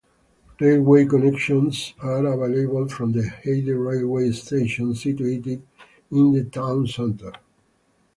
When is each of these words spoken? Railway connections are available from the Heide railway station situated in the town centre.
Railway 0.59 1.05
connections 1.05 1.93
are 1.99 2.25
available 2.25 2.89
from 2.89 3.11
the 3.11 3.21
Heide 3.29 3.67
railway 3.67 4.31
station 4.31 4.95
situated 4.95 5.61
in 6.09 6.31
the 6.31 6.43
town 6.45 6.87
centre. 6.87 7.33